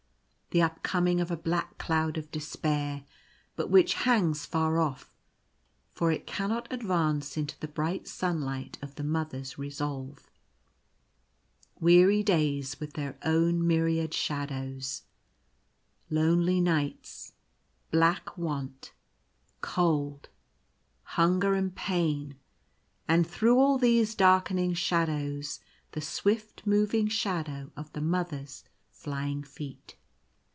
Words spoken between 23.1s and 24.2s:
through all these